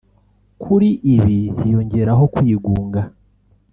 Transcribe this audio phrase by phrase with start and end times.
[0.61, 3.01] Kuri ibi hiyongeraho kwigunga